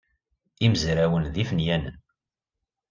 Imezrawen 0.65 1.25
d 1.33 1.35
ifenyanen. 1.43 1.97